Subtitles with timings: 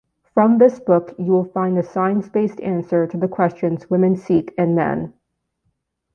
[0.33, 4.73] From this book, you will find a science-based answer to the questions women seek in
[4.73, 5.13] men.